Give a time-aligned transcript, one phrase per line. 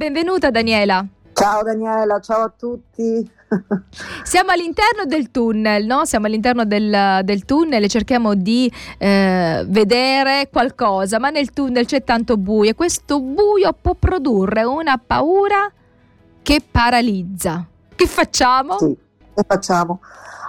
[0.00, 1.04] Benvenuta Daniela.
[1.34, 3.30] Ciao Daniela, ciao a tutti.
[4.24, 6.06] Siamo all'interno del tunnel, no?
[6.06, 12.02] Siamo all'interno del, del tunnel e cerchiamo di eh, vedere qualcosa, ma nel tunnel c'è
[12.02, 15.70] tanto buio e questo buio può produrre una paura
[16.40, 17.66] che paralizza.
[17.94, 18.78] Che facciamo?
[18.78, 18.96] Sì,
[19.34, 20.00] che facciamo?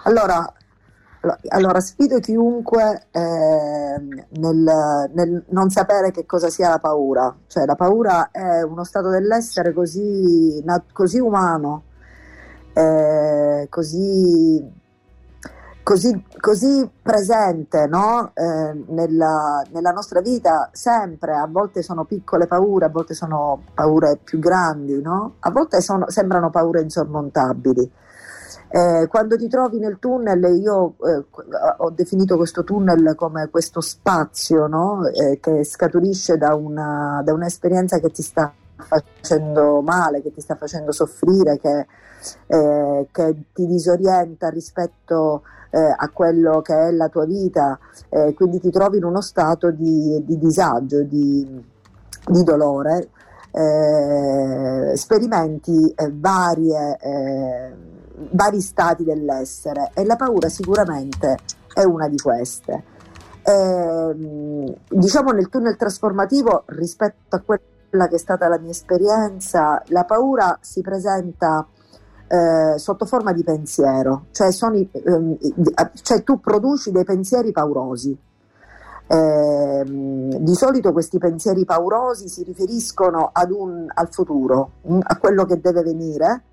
[0.06, 0.50] Allora,
[1.50, 7.76] allora, sfido chiunque eh, nel, nel, non sapere che cosa sia la paura, cioè la
[7.76, 11.84] paura è uno stato dell'essere così, così umano,
[12.74, 14.68] eh, così,
[15.84, 18.32] così, così, presente no?
[18.34, 24.18] eh, nella, nella, nostra vita sempre, a volte sono piccole paure, a volte sono paure
[24.24, 25.36] più grandi, no?
[25.40, 27.92] a volte sono, sembrano paure insormontabili.
[28.74, 31.26] Eh, quando ti trovi nel tunnel, io eh,
[31.78, 35.08] ho definito questo tunnel come questo spazio no?
[35.08, 40.56] eh, che scaturisce da, una, da, un'esperienza che ti sta facendo male, che ti sta
[40.56, 41.86] facendo soffrire, che,
[42.48, 48.62] eh, che ti disorienta rispetto eh, a quello che è la tua vita, eh, quindi
[48.62, 51.62] ti trovi in uno stato di, di disagio, di,
[52.26, 53.10] di dolore.
[54.96, 56.98] sperimenti varie
[58.32, 61.38] vari stati dell'essere e la paura sicuramente
[61.74, 62.84] è una di queste.
[63.44, 70.04] Eh, diciamo nel tunnel trasformativo rispetto a quella che è stata la mia esperienza, la
[70.04, 71.66] paura si presenta
[72.32, 75.38] eh, sotto forma di pensiero, cioè, i, ehm,
[76.02, 78.18] cioè, tu produci dei pensieri paurosi.
[79.08, 85.82] Eh, di solito questi pensieri paurosi si riferiscono un, al futuro, a quello che deve
[85.82, 86.44] venire,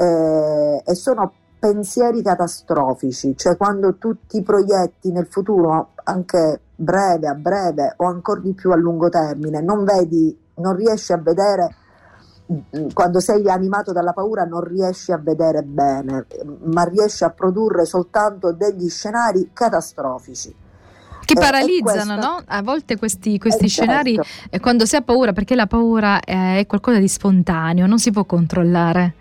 [0.00, 7.34] eh, e sono pensieri catastrofici, cioè quando tu ti proietti nel futuro, anche breve, a
[7.34, 11.74] breve o ancora di più a lungo termine, non vedi, non riesci a vedere,
[12.50, 16.24] mm, quando sei animato dalla paura non riesci a vedere bene,
[16.62, 20.68] ma riesci a produrre soltanto degli scenari catastrofici
[21.22, 22.42] che eh, paralizzano, no?
[22.46, 24.30] A volte questi, questi eh, scenari, certo.
[24.48, 28.24] eh, quando si ha paura, perché la paura è qualcosa di spontaneo, non si può
[28.24, 29.14] controllare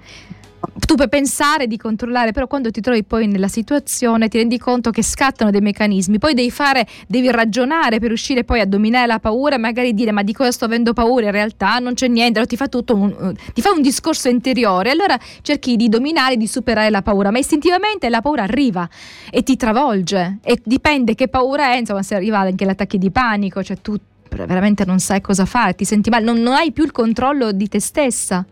[0.86, 4.92] tu puoi pensare di controllare, però quando ti trovi poi nella situazione ti rendi conto
[4.92, 9.20] che scattano dei meccanismi, poi devi fare, devi ragionare per riuscire poi a dominare la
[9.20, 12.40] paura e magari dire ma di cosa sto avendo paura, in realtà non c'è niente,
[12.40, 16.47] allora ti fa tutto un, ti fa un discorso interiore, allora cerchi di dominare, di
[16.47, 18.88] superare la paura, ma istintivamente la paura arriva
[19.30, 20.40] e ti travolge.
[20.44, 23.96] E dipende che paura è, insomma se arriva anche l'attacco di panico, cioè tu
[24.30, 27.68] veramente non sai cosa fare, ti senti male, non, non hai più il controllo di
[27.68, 28.46] te stessa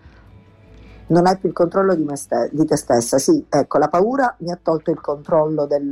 [1.08, 3.18] non hai più il controllo di, ste- di, te stessa.
[3.18, 5.92] Sì, ecco, la paura mi ha tolto il controllo del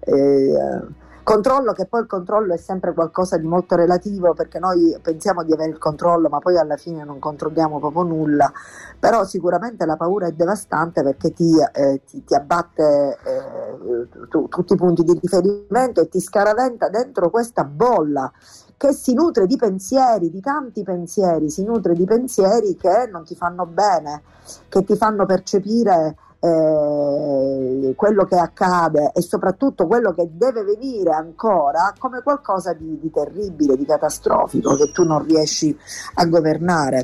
[0.00, 0.80] eh,
[1.22, 5.52] controllo, che poi il controllo è sempre qualcosa di molto relativo perché noi pensiamo di
[5.52, 8.52] avere il controllo, ma poi alla fine non controlliamo proprio nulla.
[8.98, 14.72] Però sicuramente la paura è devastante perché ti, eh, ti, ti abbatte eh, tu, tutti
[14.72, 18.30] i punti di riferimento e ti scaraventa dentro questa bolla
[18.76, 23.34] che si nutre di pensieri, di tanti pensieri, si nutre di pensieri che non ti
[23.34, 24.22] fanno bene,
[24.68, 31.94] che ti fanno percepire eh, quello che accade e soprattutto quello che deve venire ancora
[31.98, 35.76] come qualcosa di, di terribile, di catastrofico che tu non riesci
[36.14, 37.00] a governare.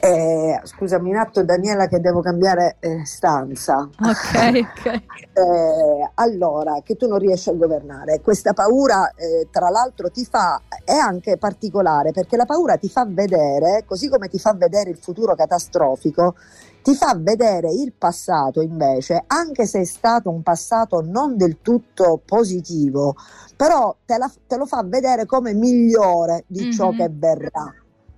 [0.00, 3.88] Eh, scusami un attimo Daniela che devo cambiare eh, stanza.
[3.98, 4.86] Ok, ok.
[4.86, 8.20] Eh, allora, che tu non riesci a governare.
[8.20, 13.06] Questa paura eh, tra l'altro ti fa, è anche particolare perché la paura ti fa
[13.08, 16.34] vedere, così come ti fa vedere il futuro catastrofico,
[16.82, 22.20] ti fa vedere il passato invece, anche se è stato un passato non del tutto
[22.24, 23.16] positivo,
[23.56, 26.70] però te, la, te lo fa vedere come migliore di mm-hmm.
[26.70, 27.74] ciò che verrà.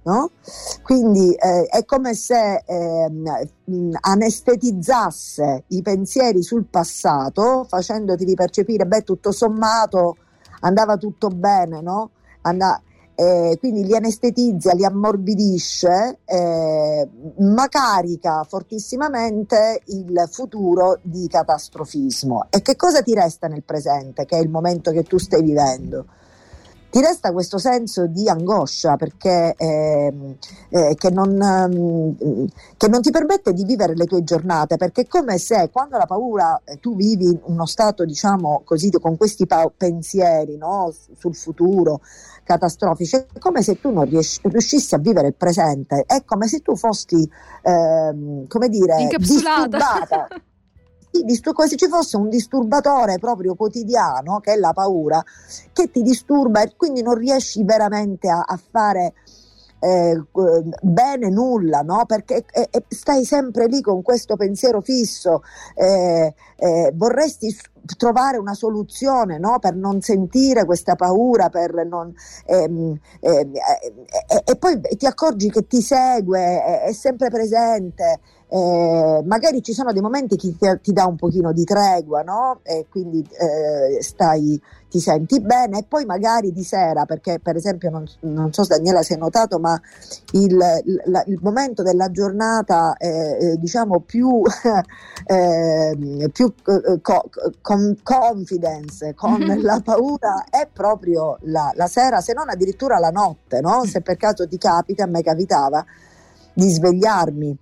[0.08, 0.30] No?
[0.82, 3.10] Quindi eh, è come se eh,
[4.00, 10.16] anestetizzasse i pensieri sul passato, facendoti ripercepire, beh, tutto sommato
[10.60, 12.10] andava tutto bene, no?
[12.40, 12.80] And-
[13.20, 17.08] eh, quindi li anestetizza, li ammorbidisce, eh,
[17.38, 22.46] ma carica fortissimamente il futuro di catastrofismo.
[22.48, 26.06] E che cosa ti resta nel presente, che è il momento che tu stai vivendo?
[26.90, 30.36] Ti resta questo senso di angoscia perché eh,
[30.70, 35.06] eh, che, non, um, che, non, ti permette di vivere le tue giornate perché è
[35.06, 39.70] come se quando la paura eh, tu vivi uno stato diciamo così con questi pa-
[39.76, 42.00] pensieri no, sul futuro
[42.42, 46.60] catastrofici è come se tu non riesci, riuscissi a vivere il presente è come se
[46.60, 47.28] tu fossi
[47.62, 50.26] ehm, come dire disturbata
[51.52, 55.22] come se ci fosse un disturbatore proprio quotidiano, che è la paura,
[55.72, 59.14] che ti disturba e quindi non riesci veramente a, a fare
[59.80, 60.20] eh,
[60.82, 62.04] bene nulla, no?
[62.06, 65.42] perché eh, stai sempre lì con questo pensiero fisso,
[65.74, 67.56] eh, eh, vorresti
[67.96, 69.58] trovare una soluzione no?
[69.58, 71.48] per non sentire questa paura
[71.84, 72.12] non,
[72.46, 73.52] ehm, ehm,
[74.44, 78.20] e poi ti accorgi che ti segue, è, è sempre presente.
[78.50, 82.60] Eh, magari ci sono dei momenti che ti, ti, dà un pochino di tregua, no?
[82.62, 84.58] E quindi eh, stai,
[84.88, 89.02] ti senti bene e poi magari di sera, perché per esempio non, non so Daniela
[89.02, 89.78] si è notato, ma
[90.32, 94.40] il, la, il momento della giornata eh, diciamo più,
[95.26, 97.30] ehm, più eh, co,
[97.78, 99.62] con confidence, con mm-hmm.
[99.62, 103.84] la paura è proprio la, la, sera, se non addirittura la notte, no?
[103.84, 105.84] Se per caso ti capita, a me capitava
[106.52, 107.56] di svegliarmi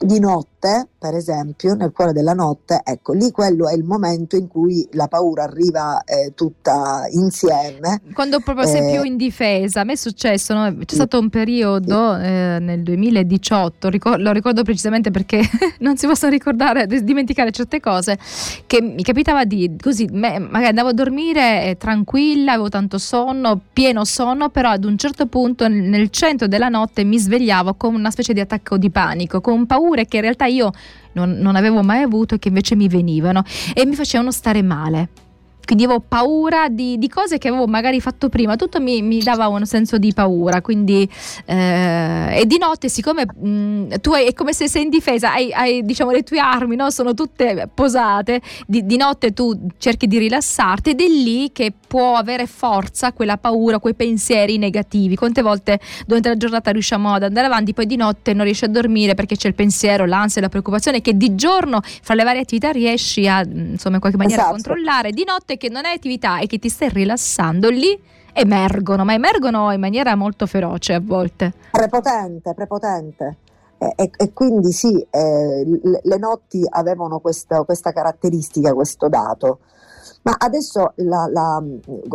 [0.00, 0.57] di notte,
[0.98, 5.06] per esempio, nel cuore della notte, ecco, lì quello è il momento in cui la
[5.06, 8.00] paura arriva eh, tutta insieme.
[8.12, 10.76] Quando proprio eh, sei più in difesa, a me è successo, no?
[10.84, 15.40] c'è stato un periodo eh, nel 2018, ricor- lo ricordo precisamente perché
[15.78, 18.18] non si possono ricordare, dimenticare certe cose,
[18.66, 23.60] che mi capitava di, così, me, magari andavo a dormire eh, tranquilla, avevo tanto sonno,
[23.72, 28.10] pieno sonno, però ad un certo punto nel centro della notte mi svegliavo con una
[28.10, 30.70] specie di attacco di panico, con paure che in realtà io
[31.12, 33.42] non, non avevo mai avuto e che invece mi venivano.
[33.74, 35.08] E mi facevano stare male.
[35.68, 39.48] Quindi avevo paura di, di, cose che avevo magari fatto prima, tutto mi, mi dava
[39.48, 41.06] un senso di paura, quindi
[41.44, 45.30] eh, e di notte siccome mh, mm, tu hai, è come se sei in difesa,
[45.34, 46.88] hai, hai diciamo le tue armi, no?
[46.88, 52.14] sono tutte posate, di, di, notte tu cerchi di rilassarti ed è lì che può
[52.14, 57.46] avere forza quella paura, quei pensieri negativi, quante volte durante la giornata riusciamo ad andare
[57.46, 61.00] avanti, poi di notte non riesci a dormire perché c'è il pensiero, l'ansia, la preoccupazione
[61.00, 64.54] che di giorno fra le varie attività riesci a insomma in qualche maniera esatto.
[64.54, 67.98] controllare, di notte che non è attività e che ti stai rilassando, lì
[68.34, 71.52] emergono, ma emergono in maniera molto feroce a volte.
[71.70, 73.36] Prepotente, prepotente.
[73.78, 79.60] E, e, e quindi sì, eh, le, le notti avevano questa, questa caratteristica, questo dato.
[80.22, 81.62] Ma adesso la, la,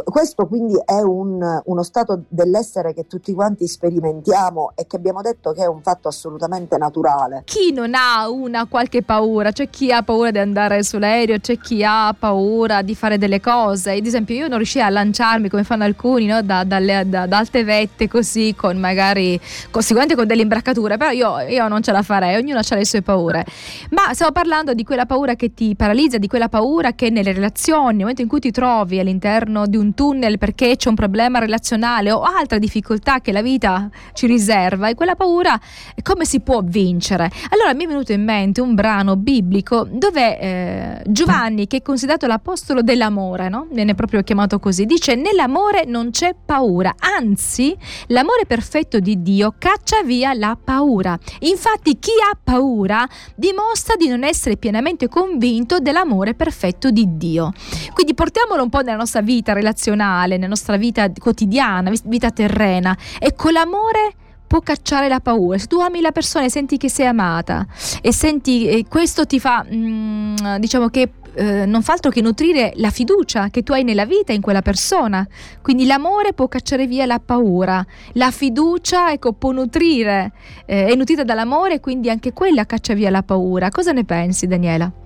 [0.04, 5.52] questo quindi è un, uno stato dell'essere che tutti quanti sperimentiamo e che abbiamo detto
[5.52, 7.42] che è un fatto assolutamente naturale.
[7.46, 9.52] Chi non ha una qualche paura?
[9.52, 13.94] C'è chi ha paura di andare sull'aereo, c'è chi ha paura di fare delle cose.
[13.94, 16.42] Ad esempio io non riuscii a lanciarmi come fanno alcuni no?
[16.44, 19.40] da, dalle, da, da, alte vette così con magari
[19.72, 22.86] con, sicuramente con delle imbraccature, però io, io non ce la farei, ognuno ha le
[22.86, 23.46] sue paure.
[23.90, 28.03] Ma stiamo parlando di quella paura che ti paralizza, di quella paura che nelle relazioni
[28.04, 32.22] momento in cui ti trovi all'interno di un tunnel perché c'è un problema relazionale o
[32.22, 35.60] altra difficoltà che la vita ci riserva e quella paura
[36.02, 37.30] come si può vincere?
[37.50, 42.28] Allora mi è venuto in mente un brano biblico dove eh, Giovanni, che è considerato
[42.28, 43.68] l'apostolo dell'amore, no?
[43.72, 47.76] viene proprio chiamato così, dice nell'amore non c'è paura, anzi
[48.08, 51.18] l'amore perfetto di Dio caccia via la paura.
[51.40, 57.52] Infatti chi ha paura dimostra di non essere pienamente convinto dell'amore perfetto di Dio.
[57.94, 62.95] Quindi portiamolo un po' nella nostra vita relazionale, nella nostra vita quotidiana, vita terrena.
[63.19, 64.13] Ecco, l'amore
[64.47, 65.57] può cacciare la paura.
[65.57, 67.65] Se tu ami la persona e senti che sei amata
[68.01, 72.74] e senti e questo ti fa, mm, diciamo che eh, non fa altro che nutrire
[72.75, 75.27] la fiducia che tu hai nella vita in quella persona.
[75.62, 77.83] Quindi l'amore può cacciare via la paura,
[78.13, 80.33] la fiducia ecco, può nutrire,
[80.65, 83.69] eh, è nutrita dall'amore, quindi anche quella caccia via la paura.
[83.69, 85.03] Cosa ne pensi, Daniela?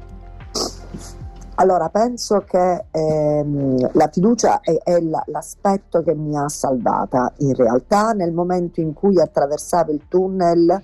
[1.60, 7.34] Allora, penso che ehm, la fiducia è, è la, l'aspetto che mi ha salvata.
[7.38, 10.80] In realtà, nel momento in cui attraversavo il tunnel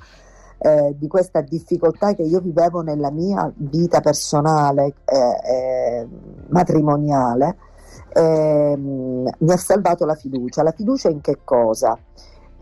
[0.57, 6.07] eh, di questa difficoltà che io vivevo nella mia vita personale, eh, eh,
[6.47, 7.55] matrimoniale,
[8.13, 10.63] ehm, mi ha salvato la fiducia.
[10.63, 11.95] La fiducia in che cosa?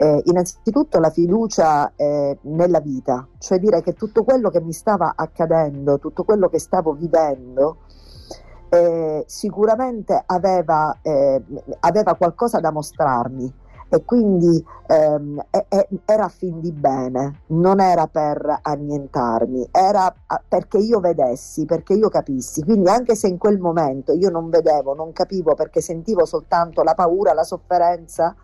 [0.02, 5.14] Eh, innanzitutto la fiducia eh, nella vita, cioè dire che tutto quello che mi stava
[5.16, 7.82] accadendo, tutto quello che stavo vivendo,
[8.70, 11.40] eh, sicuramente aveva, eh,
[11.82, 13.54] aveva, qualcosa da mostrarmi
[13.90, 15.40] e quindi ehm,
[16.06, 20.12] era a fin di bene, non era per annientarmi, era
[20.48, 22.64] perché io vedessi, perché io capissi.
[22.64, 26.96] Quindi anche se in quel momento io non vedevo, non capivo perché sentivo soltanto la
[26.96, 28.36] paura, la sofferenza,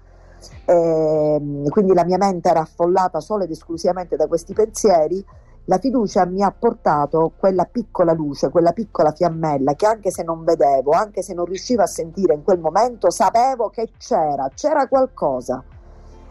[0.65, 5.24] ehm, quindi la mia mente era affollata solo ed esclusivamente da questi pensieri,
[5.65, 10.44] la fiducia mi ha portato quella piccola luce, quella piccola fiammella che anche se non
[10.46, 15.63] vedevo, anche se non riuscivo a sentire in quel momento, sapevo che c'era, c'era qualcosa.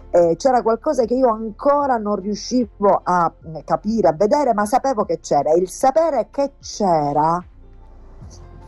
[0.09, 3.31] Eh, c'era qualcosa che io ancora non riuscivo a
[3.65, 5.53] capire, a vedere, ma sapevo che c'era.
[5.53, 7.45] E il sapere che c'era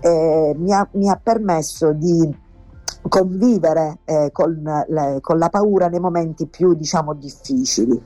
[0.00, 2.46] eh, mi, ha, mi ha permesso di
[3.08, 8.00] convivere eh, con, le, con, la paura nei momenti più diciamo difficili.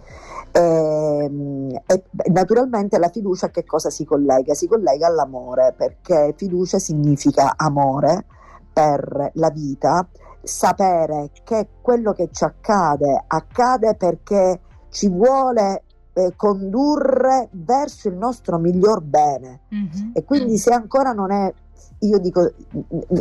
[0.51, 4.55] E, ehm, e, naturalmente la fiducia a che cosa si collega?
[4.55, 8.25] Si collega all'amore perché fiducia significa amore
[8.73, 10.07] per la vita,
[10.43, 18.59] sapere che quello che ci accade accade perché ci vuole eh, condurre verso il nostro
[18.59, 20.11] miglior bene mm-hmm.
[20.13, 21.53] e quindi se ancora non è
[22.01, 22.53] io dico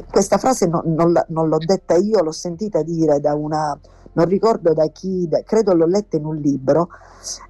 [0.09, 3.77] questa frase no, non, non, l'ho detta io l'ho sentita dire da una
[4.13, 6.89] non ricordo da chi credo l'ho letta in un libro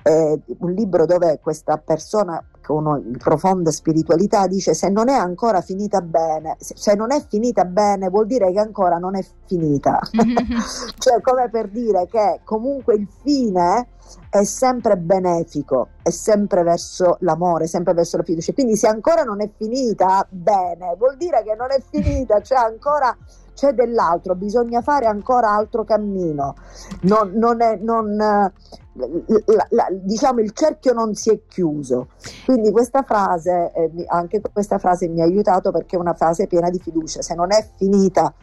[0.03, 6.01] eh, un libro dove questa persona con profonda spiritualità dice se non è ancora finita
[6.01, 10.00] bene se non è finita bene vuol dire che ancora non è finita
[10.98, 13.88] cioè come per dire che comunque il fine
[14.30, 18.54] è sempre benefico, è sempre verso l'amore, sempre verso la fiducia.
[18.54, 23.16] Quindi se ancora non è finita bene, vuol dire che non è finita, c'è ancora
[23.54, 26.56] c'è dell'altro, bisogna fare ancora altro cammino.
[27.01, 28.51] Non, non è, non,
[28.94, 32.10] la, la, diciamo il cerchio non si è chiuso.
[32.46, 36.70] Quindi questa frase, eh, anche questa frase mi ha aiutato perché è una frase piena
[36.70, 37.22] di fiducia.
[37.22, 38.34] Se non è finita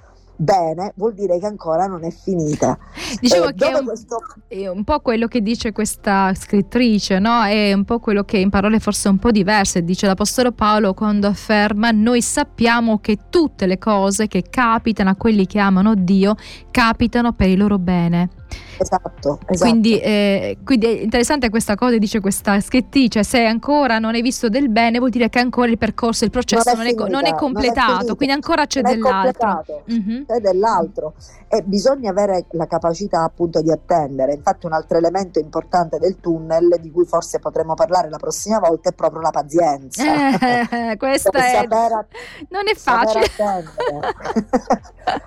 [0.41, 2.79] bene, vuol dire che ancora non è finita.
[3.21, 4.19] Dicevo eh, che è un, questo...
[4.47, 7.43] è un, po' quello che dice questa scrittrice, no?
[7.43, 11.27] È un po' quello che in parole forse un po' diverse dice l'Apostolo Paolo quando
[11.27, 16.37] afferma noi sappiamo che tutte le cose che capitano a quelli che amano Dio
[16.71, 18.38] capitano per il loro bene.
[18.79, 19.71] Esatto, esatto.
[19.71, 24.49] Quindi, eh, quindi, è interessante questa cosa, dice questa scrittrice, se ancora non hai visto
[24.49, 27.27] del bene vuol dire che ancora il percorso, il processo non è, non è, non
[27.27, 29.65] è completato, non è quindi ancora c'è dell'altro.
[29.91, 30.25] Mm-hmm.
[30.27, 31.15] C'è dell'altro
[31.49, 34.35] e bisogna avere la capacità appunto di attendere.
[34.35, 38.91] Infatti un altro elemento importante del tunnel di cui forse potremo parlare la prossima volta
[38.91, 40.03] è proprio la pazienza.
[40.91, 41.57] Eh, questa è...
[41.57, 42.07] Att-
[42.51, 43.27] non è facile.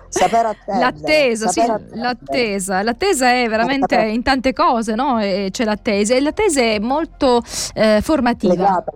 [0.08, 0.78] Saper attendere.
[0.78, 2.00] L'attesa, saper sì, attendere.
[2.00, 2.82] l'attesa.
[2.82, 5.20] L'attesa è veramente in tante cose, no?
[5.20, 7.42] E c'è l'attesa e l'attesa è molto
[7.74, 8.54] eh, formativa.
[8.54, 8.92] Legata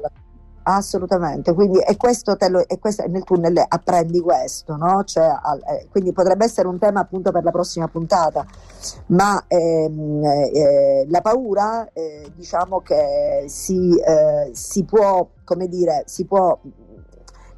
[0.68, 5.04] Assolutamente, quindi e questo, te lo, e questo nel tunnel apprendi questo, no?
[5.04, 8.44] Cioè, eh, quindi potrebbe essere un tema appunto per la prossima puntata,
[9.06, 16.24] ma ehm, eh, la paura eh, diciamo che si, eh, si può, come dire, si
[16.24, 16.58] può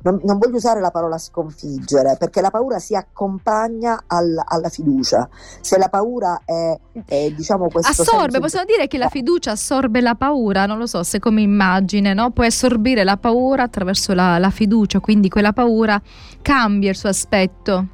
[0.03, 5.29] non, non, voglio usare la parola sconfiggere, perché la paura si accompagna al, alla fiducia.
[5.61, 10.15] Se la paura è, è diciamo questo assorbe, possiamo dire che la fiducia assorbe la
[10.15, 12.31] paura, non lo so se come immagine, no?
[12.31, 16.01] puoi assorbire la paura attraverso la, la fiducia, quindi quella paura
[16.43, 17.87] cambia il suo aspetto.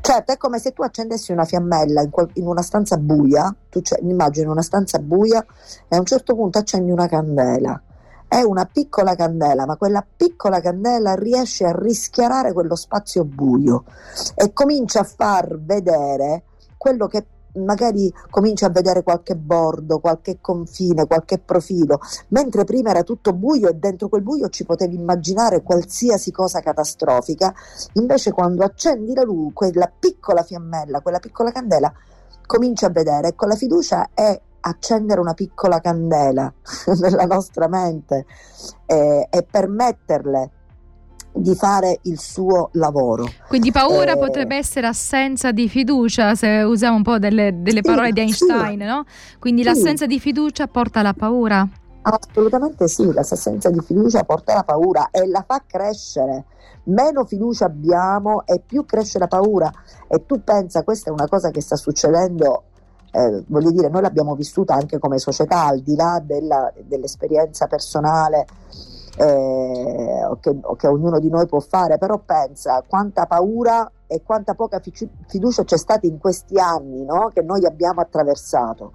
[0.00, 3.80] Certo, è come se tu accendessi una fiammella in, quel, in una stanza buia, tu
[4.02, 5.44] immagini una stanza buia
[5.88, 7.82] e a un certo punto accendi una candela
[8.34, 13.84] è una piccola candela, ma quella piccola candela riesce a rischiarare quello spazio buio
[14.34, 16.42] e comincia a far vedere
[16.76, 17.26] quello che
[17.58, 22.00] magari comincia a vedere qualche bordo, qualche confine, qualche profilo,
[22.30, 27.54] mentre prima era tutto buio e dentro quel buio ci potevi immaginare qualsiasi cosa catastrofica,
[27.92, 31.92] invece quando accendi la luce, quella piccola fiammella, quella piccola candela,
[32.46, 36.52] comincia a vedere, ecco la fiducia è accendere una piccola candela
[37.00, 38.26] nella nostra mente
[38.86, 40.50] eh, e permetterle
[41.36, 43.26] di fare il suo lavoro.
[43.48, 47.90] Quindi paura eh, potrebbe essere assenza di fiducia, se usiamo un po' delle, delle sì,
[47.90, 49.04] parole di Einstein, sì, no?
[49.40, 49.68] Quindi sì.
[49.68, 51.68] l'assenza di fiducia porta alla paura.
[52.02, 56.44] Assolutamente sì, l'assenza di fiducia porta alla paura e la fa crescere.
[56.84, 59.72] Meno fiducia abbiamo e più cresce la paura.
[60.06, 62.64] E tu pensa, questa è una cosa che sta succedendo
[63.14, 68.44] eh, voglio dire, noi l'abbiamo vissuta anche come società, al di là della, dell'esperienza personale
[69.16, 74.80] eh, che, che, ognuno di noi può fare, però pensa quanta paura e quanta poca
[75.28, 77.30] fiducia c'è stata in questi anni no?
[77.32, 78.92] che noi abbiamo attraversato.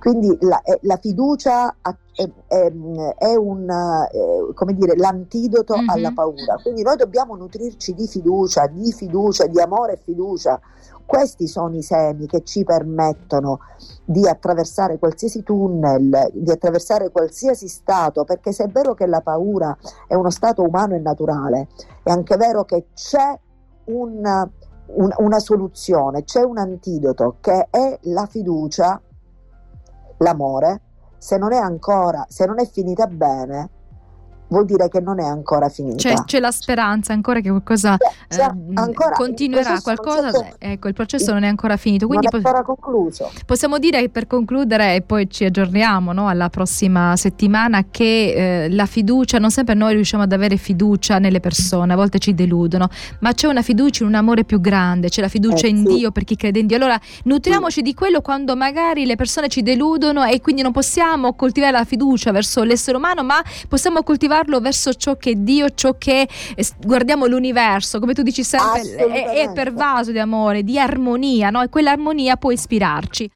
[0.00, 1.76] Quindi la, eh, la fiducia
[2.12, 2.72] è, è,
[3.18, 5.88] è un, è, come dire, l'antidoto mm-hmm.
[5.88, 6.56] alla paura.
[6.60, 10.58] Quindi noi dobbiamo nutrirci di fiducia, di fiducia, di amore e fiducia
[11.10, 13.58] questi sono i semi che ci permettono
[14.04, 19.76] di attraversare qualsiasi tunnel, di attraversare qualsiasi stato, perché se è vero che la paura
[20.06, 21.66] è uno stato umano e naturale,
[22.04, 23.36] è anche vero che c'è
[23.86, 24.48] una,
[24.86, 29.02] un, una soluzione, c'è un antidoto che è la fiducia,
[30.20, 30.80] l'amore,
[31.18, 33.68] se non è ancora, se non è finita bene,
[34.50, 35.96] vuol dire che non è ancora finita.
[35.96, 37.96] C'è, c'è la speranza ancora che qualcosa
[38.28, 42.06] c'è, eh, ancora, continuerà, qualcosa, ecco, il processo non è ancora finito.
[42.06, 43.30] Quindi non è ancora concluso.
[43.46, 48.86] Possiamo dire per concludere, e poi ci aggiorniamo no, alla prossima settimana, che eh, la
[48.86, 52.88] fiducia, non sempre noi riusciamo ad avere fiducia nelle persone, a volte ci deludono,
[53.20, 55.94] ma c'è una fiducia in un amore più grande, c'è la fiducia eh, in sì.
[55.94, 56.76] Dio per chi crede in Dio.
[56.76, 57.82] Allora nutriamoci sì.
[57.82, 62.32] di quello quando magari le persone ci deludono e quindi non possiamo coltivare la fiducia
[62.32, 64.02] verso l'essere umano, ma possiamo
[64.40, 66.22] coltivarlo verso ciò che è Dio, ciò che
[66.54, 71.62] è, guardiamo l'universo, come tu dici sempre, è, è pervaso di amore, di armonia, no?
[71.62, 73.28] e quell'armonia può ispirarci.